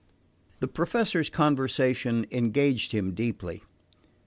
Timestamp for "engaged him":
2.31-3.13